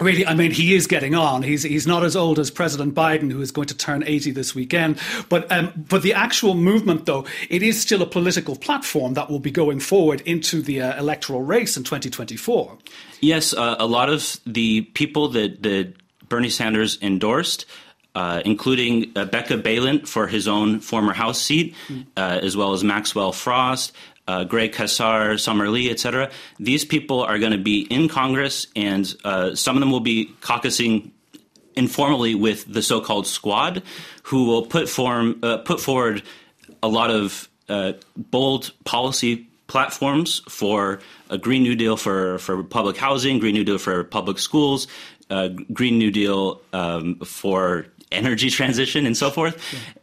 Really, 0.00 0.26
I 0.26 0.34
mean, 0.34 0.50
he 0.50 0.74
is 0.74 0.88
getting 0.88 1.14
on. 1.14 1.42
He's 1.42 1.62
he's 1.62 1.86
not 1.86 2.02
as 2.02 2.16
old 2.16 2.40
as 2.40 2.50
President 2.50 2.92
Biden, 2.92 3.30
who 3.30 3.40
is 3.40 3.52
going 3.52 3.68
to 3.68 3.76
turn 3.76 4.02
eighty 4.04 4.32
this 4.32 4.52
weekend. 4.52 4.98
But 5.28 5.50
um, 5.52 5.72
but 5.76 6.02
the 6.02 6.12
actual 6.12 6.54
movement, 6.54 7.06
though, 7.06 7.24
it 7.48 7.62
is 7.62 7.80
still 7.80 8.02
a 8.02 8.06
political 8.06 8.56
platform 8.56 9.14
that 9.14 9.30
will 9.30 9.38
be 9.38 9.52
going 9.52 9.78
forward 9.78 10.20
into 10.22 10.60
the 10.60 10.82
uh, 10.82 10.98
electoral 10.98 11.42
race 11.42 11.76
in 11.76 11.84
twenty 11.84 12.10
twenty 12.10 12.36
four. 12.36 12.78
Yes, 13.20 13.52
uh, 13.54 13.76
a 13.78 13.86
lot 13.86 14.08
of 14.08 14.40
the 14.44 14.80
people 14.80 15.28
that 15.28 15.62
that 15.62 15.94
Bernie 16.28 16.50
Sanders 16.50 16.98
endorsed. 17.00 17.66
Uh, 18.14 18.42
including 18.44 19.10
uh, 19.16 19.24
Becca 19.24 19.56
Balint 19.56 20.06
for 20.06 20.26
his 20.26 20.46
own 20.46 20.80
former 20.80 21.14
House 21.14 21.40
seat, 21.40 21.74
mm. 21.88 22.04
as 22.14 22.54
well 22.54 22.74
as 22.74 22.84
Maxwell 22.84 23.32
Frost, 23.32 23.92
uh, 24.28 24.44
Greg 24.44 24.72
Casar, 24.72 25.38
Summer 25.38 25.68
Lee, 25.68 25.90
etc. 25.90 26.30
These 26.58 26.84
people 26.84 27.22
are 27.22 27.38
going 27.38 27.52
to 27.52 27.58
be 27.58 27.82
in 27.82 28.08
Congress, 28.08 28.66
and 28.76 29.12
uh, 29.24 29.54
some 29.54 29.76
of 29.76 29.80
them 29.80 29.90
will 29.90 30.00
be 30.00 30.34
caucusing 30.40 31.10
informally 31.74 32.34
with 32.34 32.70
the 32.72 32.82
so-called 32.82 33.26
squad, 33.26 33.82
who 34.24 34.44
will 34.44 34.66
put 34.66 34.88
form 34.88 35.38
uh, 35.42 35.58
put 35.58 35.80
forward 35.80 36.22
a 36.82 36.88
lot 36.88 37.10
of 37.10 37.48
uh, 37.68 37.92
bold 38.16 38.72
policy 38.84 39.48
platforms 39.66 40.42
for 40.48 41.00
a 41.30 41.38
Green 41.38 41.62
New 41.62 41.74
Deal 41.74 41.96
for, 41.96 42.38
for 42.38 42.62
public 42.62 42.96
housing, 42.98 43.38
Green 43.38 43.54
New 43.54 43.64
Deal 43.64 43.78
for 43.78 44.04
public 44.04 44.38
schools, 44.38 44.86
uh, 45.30 45.48
Green 45.72 45.96
New 45.96 46.10
Deal 46.10 46.60
um, 46.74 47.16
for 47.20 47.86
energy 48.10 48.50
transition, 48.50 49.06
and 49.06 49.16
so 49.16 49.30
forth. 49.30 49.56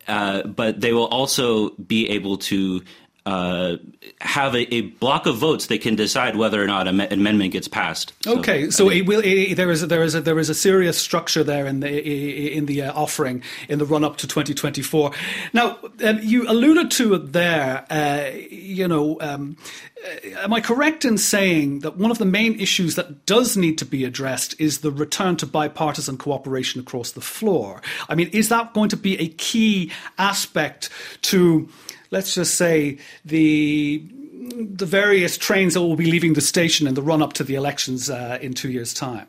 Yeah. 0.07 0.15
Uh, 0.15 0.47
but 0.47 0.81
they 0.81 0.91
will 0.91 1.07
also 1.07 1.69
be 1.69 2.09
able 2.09 2.37
to 2.37 2.81
uh, 3.25 3.77
have 4.21 4.55
a, 4.55 4.73
a, 4.73 4.81
block 4.81 5.25
of 5.25 5.37
votes 5.37 5.67
that 5.67 5.81
can 5.81 5.95
decide 5.95 6.35
whether 6.35 6.63
or 6.63 6.67
not 6.67 6.87
an 6.87 7.01
amendment 7.01 7.51
gets 7.51 7.67
passed. 7.67 8.13
So, 8.23 8.39
okay, 8.39 8.69
so 8.69 8.89
it 8.89 9.05
will, 9.05 9.21
it, 9.23 9.55
there 9.55 9.69
is 9.69 9.83
a, 9.83 9.87
there 9.87 10.03
is 10.03 10.15
a, 10.15 10.21
there 10.21 10.39
is 10.39 10.49
a 10.49 10.55
serious 10.55 10.97
structure 10.97 11.43
there 11.43 11.67
in 11.67 11.81
the 11.81 12.55
in 12.55 12.65
the 12.65 12.83
uh, 12.83 12.93
offering 12.93 13.43
in 13.67 13.77
the 13.77 13.85
run 13.85 14.03
up 14.03 14.17
to 14.17 14.27
2024. 14.27 15.11
Now, 15.53 15.77
um, 16.03 16.19
you 16.21 16.49
alluded 16.49 16.91
to 16.91 17.13
it 17.15 17.33
there. 17.33 17.85
Uh, 17.89 18.31
you 18.49 18.87
know. 18.87 19.17
Um, 19.21 19.57
uh, 19.99 20.43
am 20.43 20.53
I 20.53 20.61
correct 20.61 21.03
in 21.03 21.17
saying 21.17 21.79
that 21.79 21.97
one 21.97 22.09
of 22.09 22.19
the 22.19 22.25
main 22.25 22.57
issues 22.57 22.95
that 22.95 23.25
does 23.25 23.57
need 23.57 23.77
to 23.79 23.85
be 23.85 24.05
addressed 24.05 24.55
is 24.57 24.79
the 24.79 24.91
return 24.91 25.35
to 25.37 25.45
bipartisan 25.45 26.17
cooperation 26.17 26.79
across 26.79 27.11
the 27.11 27.21
floor? 27.21 27.81
I 28.07 28.15
mean, 28.15 28.29
is 28.29 28.47
that 28.47 28.73
going 28.73 28.89
to 28.89 28.97
be 28.97 29.19
a 29.19 29.27
key 29.27 29.91
aspect 30.17 30.89
to 31.23 31.67
let's 32.11 32.35
just 32.35 32.55
say 32.55 32.97
the 33.25 34.03
the 34.51 34.85
various 34.85 35.37
trains 35.37 35.73
that 35.73 35.81
will 35.81 35.95
be 35.95 36.09
leaving 36.09 36.33
the 36.33 36.41
station 36.41 36.87
in 36.87 36.93
the 36.93 37.01
run 37.01 37.21
up 37.21 37.33
to 37.33 37.43
the 37.43 37.55
elections 37.55 38.09
uh, 38.09 38.39
in 38.41 38.53
two 38.53 38.71
years' 38.71 38.93
time? 38.93 39.27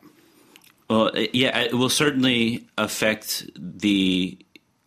Well, 0.88 1.10
yeah, 1.32 1.58
it 1.60 1.74
will 1.74 1.88
certainly 1.88 2.66
affect 2.78 3.48
the 3.54 4.36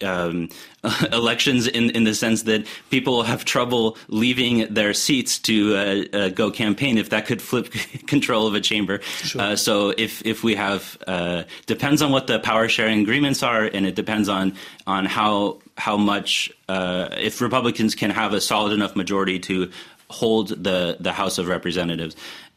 um, 0.03 0.49
elections 1.11 1.67
in, 1.67 1.89
in 1.91 2.03
the 2.03 2.13
sense 2.13 2.43
that 2.43 2.65
people 2.89 3.23
have 3.23 3.45
trouble 3.45 3.97
leaving 4.07 4.73
their 4.73 4.93
seats 4.93 5.39
to 5.39 5.75
uh, 5.75 6.17
uh, 6.17 6.29
go 6.29 6.51
campaign 6.51 6.97
if 6.97 7.09
that 7.09 7.25
could 7.25 7.41
flip 7.41 7.71
control 8.07 8.47
of 8.47 8.55
a 8.55 8.61
chamber. 8.61 9.01
Sure. 9.01 9.41
Uh, 9.41 9.55
so 9.55 9.93
if 9.97 10.25
if 10.25 10.43
we 10.43 10.55
have 10.55 10.97
uh, 11.07 11.43
depends 11.65 12.01
on 12.01 12.11
what 12.11 12.27
the 12.27 12.39
power 12.39 12.67
sharing 12.67 13.01
agreements 13.01 13.43
are, 13.43 13.63
and 13.63 13.85
it 13.85 13.95
depends 13.95 14.29
on 14.29 14.55
on 14.85 15.05
how 15.05 15.59
how 15.77 15.97
much 15.97 16.51
uh, 16.69 17.09
if 17.17 17.41
Republicans 17.41 17.95
can 17.95 18.09
have 18.11 18.33
a 18.33 18.41
solid 18.41 18.73
enough 18.73 18.95
majority 18.95 19.39
to 19.39 19.71
hold 20.09 20.49
the 20.49 20.97
the 20.99 21.13
House 21.13 21.37
of 21.37 21.47
Representatives. 21.47 22.15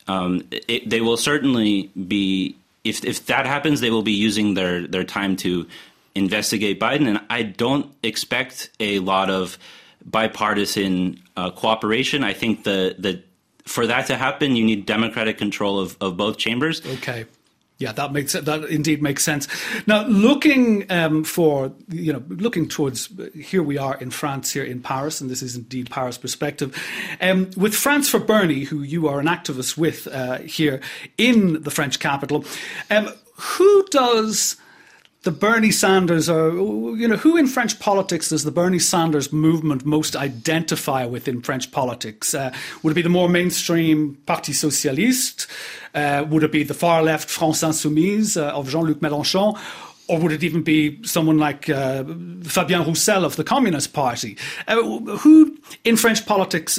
Um, 0.08 0.46
it, 0.50 0.88
they 0.88 1.00
will 1.00 1.16
certainly 1.16 1.90
be 2.06 2.56
if 2.84 3.04
if 3.04 3.26
that 3.26 3.46
happens, 3.46 3.80
they 3.80 3.90
will 3.90 4.02
be 4.02 4.12
using 4.12 4.54
their 4.54 4.86
their 4.86 5.04
time 5.04 5.36
to 5.36 5.66
investigate 6.16 6.80
Biden, 6.80 7.06
and 7.06 7.20
I 7.30 7.42
don't 7.42 7.94
expect 8.02 8.70
a 8.80 8.98
lot 9.00 9.30
of 9.30 9.58
bipartisan 10.04 11.22
uh, 11.36 11.50
cooperation. 11.50 12.24
I 12.24 12.32
think 12.32 12.64
the 12.64 12.96
the 12.98 13.22
for 13.64 13.86
that 13.86 14.06
to 14.06 14.16
happen, 14.16 14.56
you 14.56 14.64
need 14.64 14.86
Democratic 14.86 15.38
control 15.38 15.78
of, 15.78 15.96
of 16.00 16.16
both 16.16 16.38
chambers. 16.38 16.84
Okay. 16.86 17.26
Yeah, 17.78 17.92
that 17.92 18.10
makes 18.10 18.32
that 18.32 18.64
indeed 18.70 19.02
makes 19.02 19.22
sense. 19.22 19.48
Now, 19.86 20.06
looking 20.06 20.90
um, 20.90 21.24
for 21.24 21.72
you 21.90 22.10
know, 22.10 22.22
looking 22.28 22.68
towards 22.68 23.10
here 23.34 23.62
we 23.62 23.76
are 23.76 23.98
in 23.98 24.10
France, 24.10 24.50
here 24.50 24.64
in 24.64 24.80
Paris, 24.80 25.20
and 25.20 25.28
this 25.28 25.42
is 25.42 25.56
indeed 25.56 25.90
Paris 25.90 26.16
perspective. 26.16 26.74
Um, 27.20 27.50
with 27.54 27.74
France 27.74 28.08
for 28.08 28.18
Bernie, 28.18 28.64
who 28.64 28.80
you 28.80 29.08
are 29.08 29.20
an 29.20 29.26
activist 29.26 29.76
with 29.76 30.08
uh, 30.08 30.38
here 30.38 30.80
in 31.18 31.62
the 31.64 31.70
French 31.70 32.00
capital, 32.00 32.46
um, 32.90 33.10
who 33.34 33.84
does 33.90 34.56
the 35.26 35.32
Bernie 35.32 35.72
Sanders, 35.72 36.30
or 36.30 36.52
you 36.96 37.08
know, 37.08 37.16
who 37.16 37.36
in 37.36 37.48
French 37.48 37.80
politics 37.80 38.28
does 38.28 38.44
the 38.44 38.52
Bernie 38.52 38.78
Sanders 38.78 39.32
movement 39.32 39.84
most 39.84 40.14
identify 40.14 41.04
with 41.04 41.26
in 41.26 41.42
French 41.42 41.72
politics? 41.72 42.32
Uh, 42.32 42.54
would 42.82 42.92
it 42.92 42.94
be 42.94 43.02
the 43.02 43.08
more 43.08 43.28
mainstream 43.28 44.16
Parti 44.24 44.52
Socialiste? 44.52 45.48
Uh, 45.94 46.24
would 46.28 46.44
it 46.44 46.52
be 46.52 46.62
the 46.62 46.74
far 46.74 47.02
left 47.02 47.28
France 47.28 47.62
Insoumise 47.62 48.40
uh, 48.40 48.56
of 48.56 48.70
Jean-Luc 48.70 49.00
Mélenchon? 49.00 49.58
Or 50.08 50.20
would 50.20 50.30
it 50.30 50.44
even 50.44 50.62
be 50.62 51.02
someone 51.02 51.38
like 51.38 51.68
uh, 51.68 52.04
Fabien 52.44 52.84
Roussel 52.84 53.24
of 53.24 53.34
the 53.34 53.42
Communist 53.42 53.92
Party? 53.92 54.38
Uh, 54.68 54.80
who 55.16 55.58
in 55.82 55.96
French 55.96 56.24
politics 56.24 56.78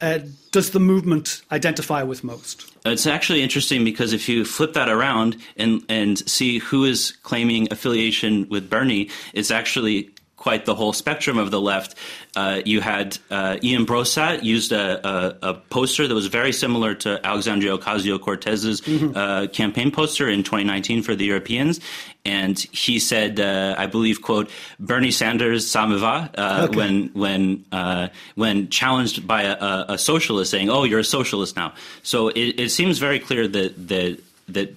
uh, 0.00 0.20
does 0.52 0.70
the 0.70 0.80
movement 0.80 1.42
identify 1.50 2.02
with 2.02 2.22
most? 2.22 2.72
It's 2.86 3.06
actually 3.06 3.42
interesting 3.42 3.84
because 3.84 4.12
if 4.12 4.28
you 4.28 4.44
flip 4.44 4.72
that 4.74 4.88
around 4.88 5.36
and 5.56 5.82
and 5.88 6.18
see 6.28 6.58
who 6.58 6.84
is 6.84 7.12
claiming 7.22 7.68
affiliation 7.72 8.48
with 8.48 8.70
Bernie, 8.70 9.10
it's 9.34 9.50
actually 9.50 10.10
quite 10.38 10.64
the 10.64 10.74
whole 10.74 10.92
spectrum 10.92 11.36
of 11.36 11.50
the 11.50 11.60
left. 11.60 11.94
Uh, 12.34 12.62
you 12.64 12.80
had 12.80 13.18
uh, 13.30 13.58
Ian 13.62 13.84
Brossat 13.84 14.44
used 14.44 14.72
a, 14.72 15.06
a, 15.06 15.50
a, 15.50 15.54
poster 15.54 16.06
that 16.06 16.14
was 16.14 16.28
very 16.28 16.52
similar 16.52 16.94
to 16.94 17.20
Alexandria 17.26 17.76
Ocasio 17.76 18.18
Cortez's 18.20 18.80
mm-hmm. 18.80 19.16
uh, 19.16 19.48
campaign 19.48 19.90
poster 19.90 20.28
in 20.28 20.44
2019 20.44 21.02
for 21.02 21.16
the 21.16 21.24
Europeans, 21.24 21.80
and 22.24 22.58
he 22.58 22.98
said, 23.00 23.40
uh, 23.40 23.74
I 23.76 23.86
believe, 23.86 24.22
"quote 24.22 24.48
Bernie 24.78 25.10
Sanders, 25.10 25.66
ça 25.66 25.88
me 25.88 25.98
va," 25.98 26.30
uh, 26.38 26.66
okay. 26.68 26.76
when 26.76 27.10
when 27.14 27.64
uh, 27.72 28.08
when 28.36 28.68
challenged 28.70 29.26
by 29.26 29.42
a, 29.42 29.84
a, 29.88 29.98
socialist 29.98 30.50
saying, 30.50 30.70
"Oh, 30.70 30.84
you're 30.84 31.00
a 31.00 31.04
socialist 31.04 31.56
now." 31.56 31.74
So 32.02 32.28
it, 32.28 32.60
it 32.60 32.70
seems 32.70 32.98
very 32.98 33.18
clear 33.18 33.48
that 33.48 33.88
that 33.88 34.20
that 34.48 34.74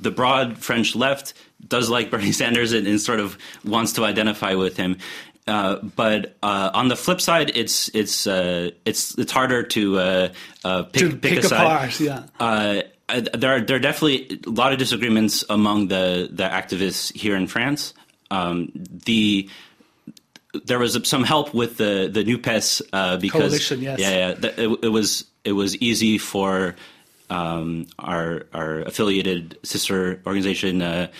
the 0.00 0.10
broad 0.10 0.58
French 0.58 0.96
left 0.96 1.34
does 1.66 1.90
like 1.90 2.10
Bernie 2.10 2.32
Sanders 2.40 2.72
and, 2.72 2.86
and 2.86 3.00
sort 3.00 3.20
of 3.20 3.38
wants 3.64 3.94
to 3.94 4.04
identify 4.04 4.54
with 4.54 4.76
him. 4.76 4.98
Uh, 5.46 5.76
but 5.76 6.36
uh, 6.42 6.70
on 6.72 6.88
the 6.88 6.96
flip 6.96 7.20
side, 7.20 7.52
it's 7.54 7.90
it's 7.94 8.26
uh, 8.26 8.70
it's 8.84 9.16
it's 9.18 9.30
harder 9.30 9.62
to 9.62 9.98
uh, 9.98 10.28
uh, 10.64 10.82
pick, 10.84 11.00
to 11.00 11.10
pick, 11.10 11.34
pick 11.34 11.44
a 11.44 11.48
side. 11.48 12.00
yeah. 12.00 12.24
Uh, 12.40 12.82
there 13.34 13.56
are 13.56 13.60
there 13.60 13.76
are 13.76 13.80
definitely 13.80 14.40
a 14.46 14.50
lot 14.50 14.72
of 14.72 14.78
disagreements 14.78 15.44
among 15.50 15.88
the 15.88 16.30
the 16.32 16.44
activists 16.44 17.14
here 17.14 17.36
in 17.36 17.46
France. 17.46 17.92
Um, 18.30 18.72
the 18.74 19.50
there 20.64 20.78
was 20.78 20.98
some 21.06 21.24
help 21.24 21.52
with 21.52 21.76
the 21.76 22.08
the 22.10 22.24
NUPES 22.24 22.80
because 23.20 23.30
Coalition, 23.30 23.82
yes. 23.82 23.98
yeah, 23.98 24.10
yeah 24.10 24.48
it, 24.56 24.84
it 24.84 24.88
was 24.88 25.26
it 25.44 25.52
was 25.52 25.76
easy 25.76 26.16
for 26.16 26.74
um, 27.28 27.86
our 27.98 28.46
our 28.54 28.78
affiliated 28.80 29.58
sister 29.62 30.22
organization 30.26 31.10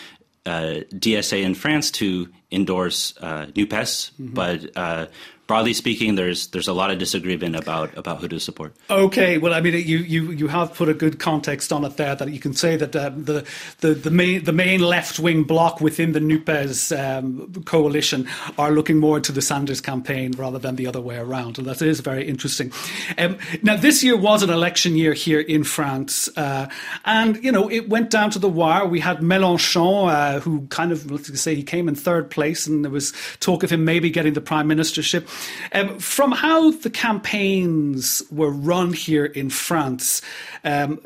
DSA 0.46 1.42
in 1.42 1.54
France 1.54 1.90
to 1.92 2.28
endorse 2.50 3.16
uh, 3.20 3.46
NUPES, 3.56 4.10
mm-hmm. 4.20 4.34
but 4.34 4.76
uh, 4.76 5.06
broadly 5.46 5.74
speaking, 5.74 6.14
there's 6.14 6.48
there's 6.48 6.68
a 6.68 6.72
lot 6.72 6.90
of 6.90 6.98
disagreement 6.98 7.56
about 7.56 7.96
about 7.96 8.20
who 8.20 8.28
to 8.28 8.40
support. 8.40 8.74
Okay, 8.90 9.38
well, 9.38 9.52
I 9.52 9.60
mean, 9.60 9.74
you 9.74 9.98
you, 9.98 10.32
you 10.32 10.48
have 10.48 10.74
put 10.74 10.88
a 10.88 10.94
good 10.94 11.18
context 11.18 11.72
on 11.72 11.84
it 11.84 11.96
there. 11.96 12.14
That 12.14 12.30
you 12.30 12.40
can 12.40 12.54
say 12.54 12.76
that 12.76 12.94
uh, 12.96 13.10
the 13.10 13.46
the 13.80 13.94
the 13.94 14.10
main 14.10 14.44
the 14.44 14.52
main 14.52 14.80
left 14.80 15.18
wing 15.18 15.44
bloc 15.44 15.80
within 15.80 16.12
the 16.12 16.20
NUPES 16.20 16.92
um, 16.92 17.52
coalition 17.64 18.28
are 18.58 18.72
looking 18.72 18.98
more 18.98 19.20
to 19.20 19.32
the 19.32 19.42
Sanders 19.42 19.80
campaign 19.80 20.32
rather 20.32 20.58
than 20.58 20.76
the 20.76 20.86
other 20.86 21.00
way 21.00 21.16
around, 21.16 21.58
and 21.58 21.66
that 21.66 21.82
is 21.82 22.00
very 22.00 22.26
interesting. 22.26 22.72
Um, 23.18 23.38
now, 23.62 23.76
this 23.76 24.02
year 24.02 24.16
was 24.16 24.42
an 24.42 24.50
election 24.50 24.96
year 24.96 25.12
here 25.12 25.40
in 25.40 25.64
France, 25.64 26.28
uh, 26.36 26.68
and 27.04 27.42
you 27.44 27.52
know 27.52 27.70
it 27.70 27.88
went 27.88 28.10
down 28.10 28.30
to 28.30 28.38
the 28.38 28.48
wire. 28.48 28.86
We 28.86 29.00
had 29.00 29.18
Mélenchon, 29.18 30.08
uh, 30.10 30.40
who 30.40 30.66
kind 30.68 30.92
of 30.92 31.10
let's 31.10 31.40
say 31.40 31.54
he 31.54 31.62
came 31.62 31.88
in 31.88 31.94
third 31.94 32.30
place, 32.30 32.66
and 32.66 32.84
there 32.84 32.90
was 32.90 33.12
talk 33.40 33.62
of 33.62 33.70
him 33.70 33.84
maybe 33.84 34.10
getting 34.10 34.32
the 34.32 34.40
prime 34.40 34.68
ministership. 34.68 35.28
Um, 35.72 35.98
from 35.98 36.32
how 36.32 36.70
the 36.70 36.90
campaigns 36.90 38.22
were 38.30 38.50
run 38.50 38.92
here 38.92 39.24
in 39.24 39.50
France, 39.50 40.22
um, 40.64 41.00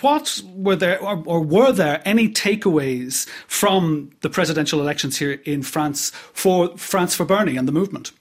what 0.00 0.40
were 0.54 0.76
there, 0.76 1.00
or, 1.02 1.22
or, 1.26 1.40
were 1.42 1.72
there 1.72 2.00
any 2.04 2.28
takeaways 2.28 3.28
from 3.46 4.10
the 4.20 4.30
presidential 4.30 4.80
elections 4.80 5.18
here 5.18 5.40
in 5.44 5.62
France 5.62 6.10
for 6.32 6.76
France 6.78 7.14
for 7.14 7.24
Bernie 7.24 7.56
and 7.56 7.68
the 7.68 7.72
movement? 7.72 8.12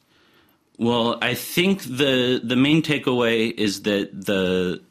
Well, 0.77 1.17
I 1.21 1.35
think 1.35 1.83
the 1.83 2.41
the 2.43 2.55
main 2.55 2.81
takeaway 2.81 3.51
is 3.51 3.83
that 3.83 4.09
the 4.25 4.81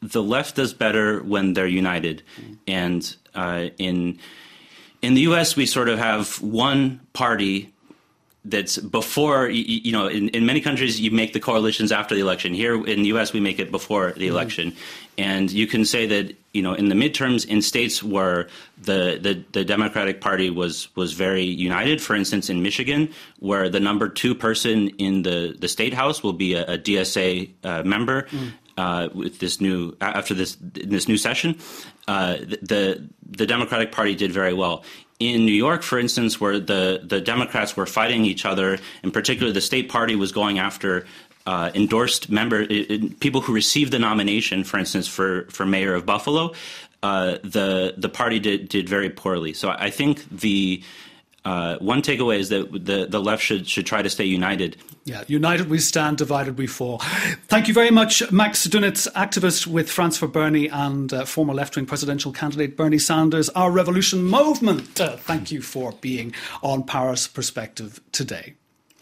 the 0.00 0.22
left 0.22 0.56
does 0.56 0.72
better 0.72 1.22
when 1.22 1.52
they're 1.52 1.66
united, 1.66 2.22
and 2.66 3.16
uh, 3.34 3.68
in 3.76 4.18
in 5.02 5.14
the 5.14 5.22
U.S. 5.22 5.54
we 5.54 5.66
sort 5.66 5.88
of 5.88 5.98
have 5.98 6.40
one 6.40 7.00
party 7.12 7.72
that's 8.44 8.78
before 8.78 9.48
you, 9.48 9.80
you 9.84 9.92
know 9.92 10.06
in, 10.06 10.28
in, 10.30 10.46
many 10.46 10.60
countries 10.60 11.00
you 11.00 11.10
make 11.10 11.32
the 11.32 11.40
coalitions 11.40 11.90
after 11.90 12.14
the 12.14 12.20
election 12.20 12.54
here 12.54 12.74
in 12.86 13.02
the 13.02 13.08
us 13.08 13.32
we 13.32 13.40
make 13.40 13.58
it 13.58 13.70
before 13.70 14.12
the 14.12 14.20
mm-hmm. 14.20 14.34
election 14.34 14.76
and 15.16 15.50
you 15.50 15.66
can 15.66 15.84
say 15.84 16.06
that 16.06 16.36
you 16.52 16.62
know 16.62 16.72
in 16.72 16.88
the 16.88 16.94
midterms 16.94 17.46
in 17.46 17.60
states 17.60 18.02
where 18.02 18.48
the, 18.80 19.18
the, 19.20 19.44
the 19.52 19.64
democratic 19.64 20.20
party 20.20 20.50
was 20.50 20.94
was 20.94 21.12
very 21.12 21.44
united 21.44 22.00
for 22.00 22.14
instance 22.14 22.48
in 22.48 22.62
michigan 22.62 23.12
where 23.40 23.68
the 23.68 23.80
number 23.80 24.08
two 24.08 24.34
person 24.34 24.88
in 24.98 25.22
the, 25.22 25.56
the 25.58 25.68
state 25.68 25.92
house 25.92 26.22
will 26.22 26.32
be 26.32 26.54
a, 26.54 26.74
a 26.74 26.78
dsa 26.78 27.50
uh, 27.64 27.82
member 27.82 28.22
mm. 28.22 28.52
uh, 28.76 29.08
with 29.14 29.40
this 29.40 29.60
new 29.60 29.96
after 30.00 30.32
this 30.32 30.56
this 30.60 31.08
new 31.08 31.16
session 31.16 31.58
uh, 32.06 32.36
the 32.62 33.04
the 33.26 33.46
democratic 33.46 33.90
party 33.90 34.14
did 34.14 34.32
very 34.32 34.54
well 34.54 34.84
in 35.18 35.44
New 35.44 35.52
York, 35.52 35.82
for 35.82 35.98
instance, 35.98 36.40
where 36.40 36.60
the, 36.60 37.00
the 37.02 37.20
Democrats 37.20 37.76
were 37.76 37.86
fighting 37.86 38.24
each 38.24 38.44
other, 38.44 38.78
in 39.02 39.10
particular, 39.10 39.52
the 39.52 39.60
state 39.60 39.88
party 39.88 40.14
was 40.14 40.32
going 40.32 40.58
after 40.58 41.06
uh, 41.46 41.70
endorsed 41.74 42.30
member 42.30 42.66
people 43.20 43.40
who 43.40 43.54
received 43.54 43.92
the 43.92 43.98
nomination, 43.98 44.64
for 44.64 44.78
instance, 44.78 45.08
for, 45.08 45.46
for 45.50 45.64
mayor 45.64 45.94
of 45.94 46.04
Buffalo. 46.04 46.52
Uh, 47.02 47.38
the 47.42 47.94
the 47.96 48.08
party 48.08 48.40
did 48.40 48.68
did 48.68 48.88
very 48.88 49.08
poorly. 49.08 49.52
So 49.52 49.70
I 49.70 49.88
think 49.88 50.28
the 50.30 50.82
uh, 51.48 51.78
one 51.78 52.02
takeaway 52.02 52.38
is 52.38 52.50
that 52.50 52.70
the, 52.72 53.06
the 53.08 53.18
left 53.18 53.42
should, 53.42 53.66
should 53.66 53.86
try 53.86 54.02
to 54.02 54.10
stay 54.10 54.24
united. 54.24 54.76
Yeah, 55.04 55.24
united 55.28 55.70
we 55.70 55.78
stand, 55.78 56.18
divided 56.18 56.58
we 56.58 56.66
fall. 56.66 56.98
Thank 57.48 57.68
you 57.68 57.74
very 57.74 57.90
much, 57.90 58.30
Max 58.30 58.66
Dunitz, 58.66 59.10
activist 59.12 59.66
with 59.66 59.90
France 59.90 60.18
for 60.18 60.26
Bernie 60.26 60.68
and 60.68 61.10
uh, 61.10 61.24
former 61.24 61.54
left 61.54 61.74
wing 61.74 61.86
presidential 61.86 62.32
candidate 62.32 62.76
Bernie 62.76 62.98
Sanders, 62.98 63.48
our 63.50 63.70
revolution 63.70 64.24
movement. 64.24 65.00
Uh, 65.00 65.16
thank 65.16 65.50
you 65.50 65.62
for 65.62 65.92
being 66.02 66.34
on 66.62 66.82
Paris 66.82 67.26
Perspective 67.26 67.98
today. 68.12 68.54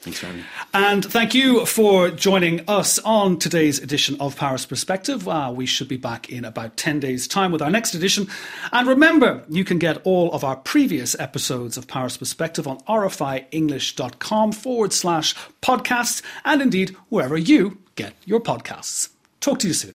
Thanks 0.06 0.20
for 0.20 0.26
having 0.26 0.42
me. 0.42 0.46
And 0.72 1.04
thank 1.04 1.34
you 1.34 1.66
for 1.66 2.10
joining 2.10 2.60
us 2.68 3.00
on 3.00 3.40
today's 3.40 3.80
edition 3.80 4.16
of 4.20 4.36
Paris 4.36 4.64
Perspective. 4.64 5.26
Uh, 5.26 5.52
we 5.52 5.66
should 5.66 5.88
be 5.88 5.96
back 5.96 6.30
in 6.30 6.44
about 6.44 6.76
10 6.76 7.00
days' 7.00 7.26
time 7.26 7.50
with 7.50 7.60
our 7.60 7.70
next 7.70 7.92
edition. 7.92 8.28
And 8.70 8.86
remember, 8.86 9.42
you 9.48 9.64
can 9.64 9.80
get 9.80 10.00
all 10.04 10.30
of 10.30 10.44
our 10.44 10.54
previous 10.54 11.18
episodes 11.18 11.76
of 11.76 11.88
Paris 11.88 12.16
Perspective 12.16 12.68
on 12.68 12.78
rfienglish.com 12.82 14.52
forward 14.52 14.92
slash 14.92 15.34
podcasts 15.60 16.22
and 16.44 16.62
indeed 16.62 16.90
wherever 17.08 17.36
you 17.36 17.78
get 17.96 18.14
your 18.24 18.38
podcasts. 18.38 19.08
Talk 19.40 19.58
to 19.58 19.66
you 19.66 19.74
soon. 19.74 19.84